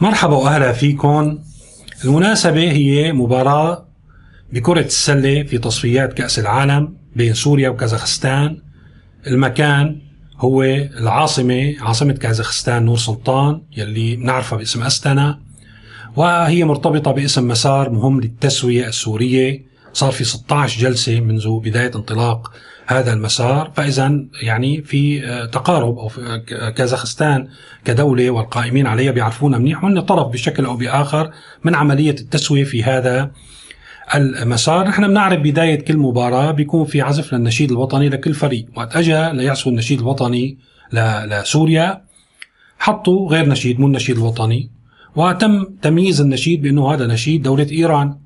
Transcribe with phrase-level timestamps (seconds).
[0.00, 1.38] مرحبا وأهلا فيكم.
[2.04, 3.86] المناسبة هي مباراة
[4.52, 8.62] بكرة السلة في تصفيات كأس العالم بين سوريا وكازاخستان.
[9.26, 10.00] المكان
[10.38, 15.40] هو العاصمة عاصمة كازاخستان نور سلطان يلي بنعرفها باسم أستنا
[16.16, 19.64] وهي مرتبطة باسم مسار مهم للتسوية السورية.
[19.92, 22.52] صار في 16 جلسة منذ بداية انطلاق
[22.90, 26.42] هذا المسار فإذا يعني في آه، تقارب أو في
[26.76, 27.48] كازاخستان
[27.84, 31.30] كدولة والقائمين عليها بيعرفونا منيح وأن طرف بشكل أو بآخر
[31.64, 33.30] من عملية التسوية في هذا
[34.14, 34.88] المسار.
[34.88, 39.72] نحن بنعرف بداية كل مباراة بيكون في عزف للنشيد الوطني لكل فريق وقت أجا ليعزفوا
[39.72, 40.58] النشيد الوطني
[40.92, 42.04] لسوريا
[42.78, 44.70] حطوا غير نشيد مو النشيد الوطني
[45.16, 48.19] وتم تمييز النشيد بأنه هذا نشيد دولة إيران.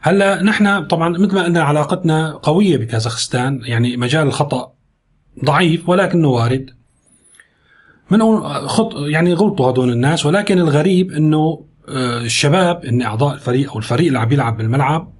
[0.00, 4.72] هلا نحن طبعا مثل ما قلنا علاقتنا قوية بكازاخستان يعني مجال الخطأ
[5.44, 6.70] ضعيف ولكنه وارد.
[8.10, 13.78] من خط يعني غلطوا هدول الناس ولكن الغريب إنه آه، الشباب ان أعضاء الفريق أو
[13.78, 15.12] الفريق اللي عم يلعب بالملعب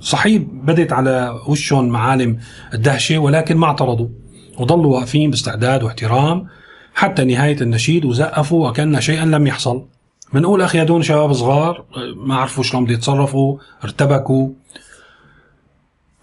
[0.00, 2.38] صحيح بدت على وشهم معالم
[2.74, 4.08] الدهشة ولكن ما اعترضوا
[4.58, 6.46] وضلوا واقفين باستعداد واحترام
[6.94, 9.86] حتى نهاية النشيد وزقفوا وكأن شيئا لم يحصل.
[10.34, 11.84] بنقول أخي هدول شباب صغار
[12.16, 14.48] ما عرفوا شلون بده يتصرفوا ارتبكوا.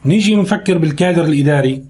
[0.06, 1.84] نيجي نفكر بالكادر الإداري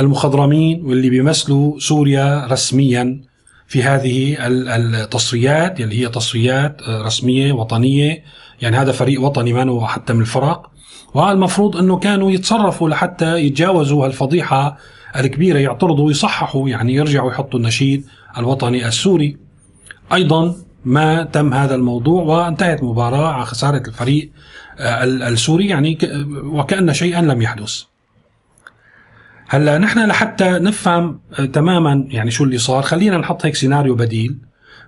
[0.00, 3.20] المخضرمين واللي بيمثلوا سوريا رسميا
[3.66, 8.24] في هذه التصريات اللي هي تصريات رسمية وطنية.
[8.62, 10.70] يعني هذا فريق وطني ما هو حتى من الفرق.
[11.14, 14.78] والمفروض إنه كانوا يتصرفوا لحتى يتجاوزوا هالفضيحة
[15.16, 18.06] الكبيرة يعترضوا ويصححوا يعني يرجعوا يحطوا النشيد
[18.38, 19.36] الوطني السوري.
[20.12, 24.30] أيضا ما تم هذا الموضوع وانتهت المباراة على خسارة الفريق
[24.78, 25.98] آه، السوري يعني
[26.44, 27.82] وكأن شيئا لم يحدث.
[29.48, 32.82] هلأ نحن لحتى نفهم آه، تماما يعني شو اللي صار.
[32.82, 34.38] خلينا نحط هيك سيناريو بديل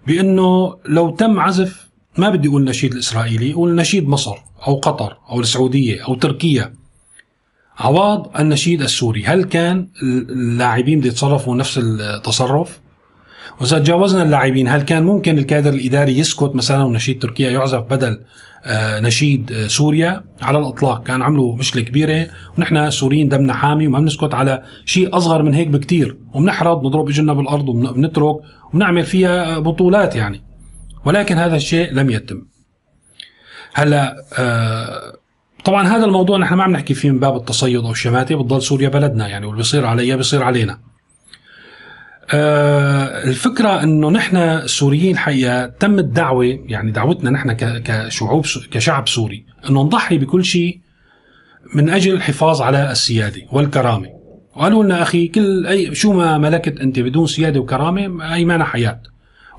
[0.07, 1.89] بأنه لو تم عزف
[2.19, 6.75] ما بدي أقول نشيد الإسرائيلي أقول نشيد مصر أو قطر أو السعودية أو تركيا.
[7.79, 9.25] عواض النشيد السوري.
[9.25, 12.80] هل كان اللاعبين بده يتصرفوا نفس التصرف؟
[13.61, 18.21] واذا تجاوزنا اللاعبين هل كان ممكن الكادر الإداري يسكت مثلا ونشيد تركيا؟ يعزف بدل
[18.65, 21.03] آه، نشيد آه، سوريا على الإطلاق.
[21.03, 22.27] كان عملوا مشكلة كبيرة.
[22.59, 26.17] ونحن سوريين دمنا حامي وما بنسكت على شيء أصغر من هيك بكتير.
[26.35, 28.37] وبنحرض نضرب اجرنا بالأرض وبنترك
[28.73, 30.43] وبنعمل فيها بطولات يعني.
[31.05, 32.43] ولكن هذا الشيء لم يتم.
[33.75, 35.13] هلأ آه
[35.65, 38.89] طبعا هذا الموضوع نحن ما عم نحكي فيه من باب التصيد أو الشماتة بتضل سوريا
[38.89, 40.90] بلدنا يعني واللي بيصير عليها بيصير علينا.
[42.33, 49.83] آه، الفكرة إنه نحن السوريين الحقيقة تم الدعوة يعني دعوتنا نحن كشعوب كشعب سوري إنه
[49.83, 50.81] نضحي بكل شيء
[51.75, 54.09] من أجل الحفاظ على السيادة والكرامة.
[54.57, 59.01] وقالوا لنا أخي كل اي شو ما ملكت أنت بدون سيادة وكرامة أي معنى حياة.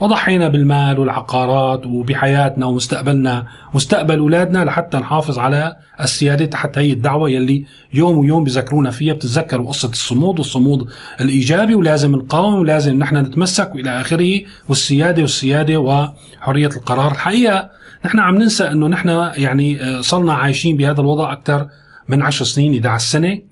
[0.01, 7.65] وضحينا بالمال والعقارات وبحياتنا ومستقبلنا مستقبل أولادنا لحتى نحافظ على السيادة تحت هي الدعوه يلي
[7.93, 10.89] يوم ويوم بذكرونا فيها بتتذكروا قصة الصمود والصمود
[11.21, 17.11] الإيجابي ولازم نقاوم ولازم نحن نتمسك وإلى آخره والسيادة والسيادة وحرية القرار.
[17.11, 17.69] الحقيقة
[18.05, 21.67] نحن عم ننسى إنه نحن يعني آه، صرنا عايشين بهذا الوضع أكثر
[22.09, 23.50] من 10 سنين 11 سنه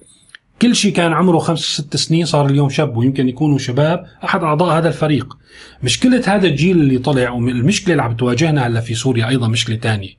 [0.62, 4.78] كل شيء كان عمره خمس ست سنين صار اليوم شاب ويمكن يكونوا شباب أحد أعضاء
[4.78, 5.38] هذا الفريق.
[5.84, 10.09] مشكله هذا الجيل اللي طلع والمشكلة اللي عم تواجهنا هلا في سوريا أيضا مشكلة ثانية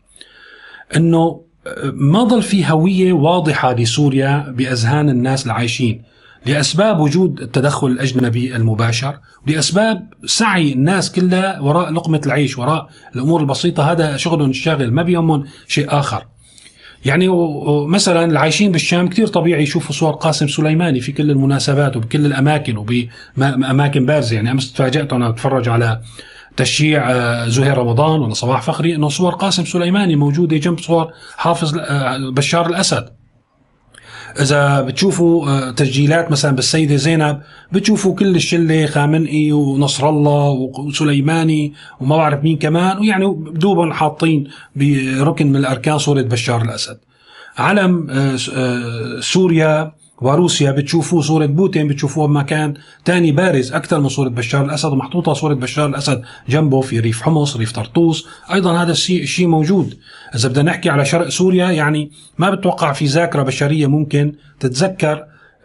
[0.96, 6.02] إنه آه، ما ضل في هوية واضحة لسوريا بأذهان الناس العايشين
[6.46, 13.92] لأسباب وجود التدخل الأجنبي المباشر لأسباب سعي الناس كلها وراء لقمة العيش وراء الأمور البسيطة.
[13.92, 16.26] هذا شغلهم الشاغل ما بيهمهم شيء آخر.
[17.04, 17.28] يعني
[17.86, 24.06] مثلا العايشين بالشام كثير طبيعي يشوفوا صور قاسم سليماني في كل المناسبات وبكل الأماكن وباماكن
[24.06, 24.36] بارزة.
[24.36, 26.00] يعني أمس تفاجأت وأنا بتفرج على
[26.56, 31.78] تشييع آه، زهير رمضان ولا صباح فخري إنه صور قاسم سليماني موجودة جنب صور حافظ
[31.78, 33.19] آه، بشار الأسد.
[34.41, 37.41] إذا بتشوفوا آه، تسجيلات مثلا بالسيدة زينب
[37.72, 45.47] بتشوفوا كل الشلة خامنئي ونصر الله وسليماني وما بعرف مين كمان ويعني دوبهم حاطين بركن
[45.47, 46.98] من الأركان صورة بشار الأسد.
[47.59, 52.74] علم آه، آه، سوريا وروسيا بتشوفوا صورة بوتين بتشوفوها بمكان
[53.04, 57.56] تاني بارز أكثر من صورة بشار الأسد ومحطوطة صورة بشار الأسد جنبه في ريف حمص
[57.56, 58.28] ريف طرطوس.
[58.52, 59.98] أيضا هذا الشيء موجود.
[60.34, 65.24] إذا بدنا نحكي على شرق سوريا يعني ما بتوقع في ذاكرة بشرية ممكن تتذكر.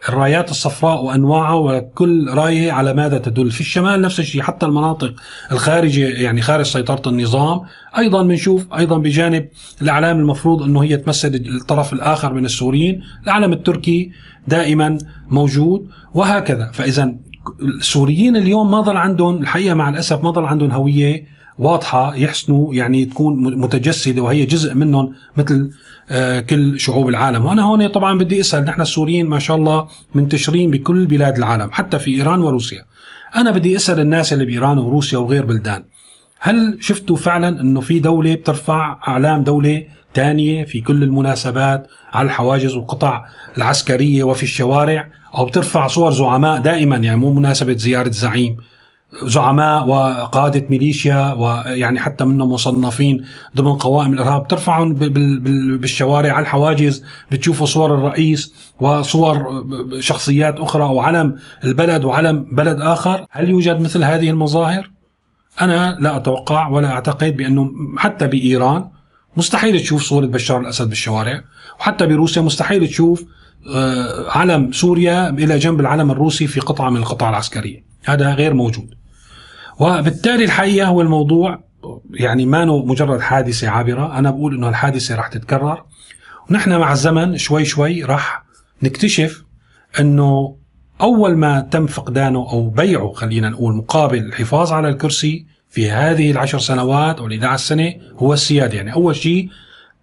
[0.10, 3.52] الرايات الصفراء وأنواعها وكل رايه على ماذا تدل.
[3.52, 5.14] في الشمال نفس الشيء حتى المناطق
[5.52, 7.62] الخارجه يعني خارج سيطرة النظام
[7.98, 9.50] أيضا بنشوف أيضا بجانب
[9.82, 13.02] الإعلام المفروض إنه هي تمثل الطرف الآخر من السوريين.
[13.24, 14.12] الإعلام التركي
[14.48, 14.98] دائما
[15.30, 16.72] موجود وهكذا.
[16.74, 17.16] فاذا
[17.62, 23.06] السوريين اليوم ما ضل عندهم الحقيقة مع الأسف ما ضل عندهم هوية واضحة يحسنوا يعني
[23.06, 25.72] تكون متجسدة وهي جزء منهم مثل
[26.10, 27.46] آه، كل شعوب العالم.
[27.46, 32.00] وأنا هون طبعا بدي أسأل نحن السوريين ما شاء الله منتشرين بكل بلاد العالم حتى
[32.00, 32.86] في إيران وروسيا.
[33.36, 35.84] أنا بدي أسأل الناس اللي بإيران وروسيا وغير بلدان
[36.40, 39.84] هل شفتوا فعلا إنه في دولة بترفع أعلام دولة
[40.16, 43.26] ثانية في كل المناسبات على الحواجز والقطع
[43.58, 48.58] العسكرية وفي الشوارع أو بترفع صور زعماء دائما يعني مو مناسبة زيارة زعيم؟
[49.24, 53.26] زعماء وقادة ميليشيا ويعني حتى منهم مصنفين
[53.56, 54.48] ضمن قوائم الإرهاب.
[54.48, 54.94] ترفعهم
[55.80, 59.64] بالشوارع على الحواجز بتشوفوا صور الرئيس وصور
[60.00, 63.26] شخصيات أخرى وعلم البلد وعلم بلد آخر.
[63.32, 64.92] هل يوجد مثل هذه المظاهر؟
[65.62, 68.86] أنا لا أتوقع ولا أعتقد بأنه حتى بإيران
[69.38, 71.42] مستحيل تشوف صورة بشار الأسد بالشوارع
[71.80, 73.24] وحتى بروسيا مستحيل تشوف
[73.76, 78.96] آه، علم سوريا إلى جنب العلم الروسي في قطعة من القطع العسكرية هذا غير موجود.
[79.80, 81.64] وبالتالي الحقيقة هو الموضوع
[82.14, 84.18] يعني ما مجرد حادثة عابرة.
[84.18, 85.84] أنا بقول أنه الحادثة رح تتكرر.
[86.50, 88.44] ونحن مع الزمن شوي شوي رح
[88.84, 89.44] نكتشف
[90.00, 90.56] أنه
[91.02, 96.60] أول ما تم فقدانه أو بيعه خلينا نقول مقابل الحفاظ على الكرسي في هذه العشر
[96.60, 98.74] سنوات أو ال سنة هو السيادة.
[98.74, 99.50] يعني أول شيء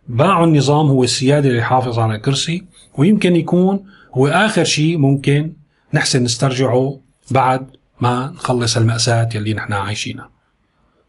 [0.08, 2.64] باعوا النظام هو السيادة اللي يحافظ على الكرسي.
[2.98, 3.84] ويمكن يكون
[4.14, 5.52] هو آخر شيء ممكن
[5.94, 7.00] نحسن نسترجعه
[7.30, 7.66] بعد
[8.02, 10.30] ما نخلص المأساة يلي نحن عايشينها.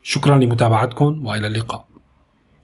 [0.03, 1.92] شكرا لمتابعتكم وإلى اللقاء.